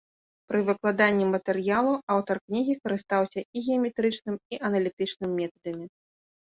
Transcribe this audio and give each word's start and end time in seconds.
Пры 0.51 0.59
выкладанні 0.69 1.27
матэрыялу 1.33 1.93
аўтар 2.15 2.41
кнігі 2.47 2.73
карыстаўся 2.83 3.39
і 3.55 3.67
геаметрычным, 3.69 4.35
і 4.57 4.65
аналітычным 4.73 5.41
метадамі. 5.41 5.85